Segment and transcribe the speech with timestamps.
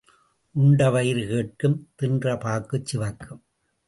[0.55, 3.43] உண்ட வயிறு கேட்கும் தின்ற பாக்குச் சிவக்கும்.